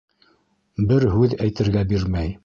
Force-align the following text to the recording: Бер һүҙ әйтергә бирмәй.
Бер 0.91 1.05
һүҙ 1.15 1.35
әйтергә 1.47 1.83
бирмәй. 1.93 2.33